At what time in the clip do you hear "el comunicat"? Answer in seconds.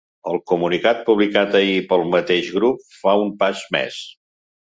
0.29-1.03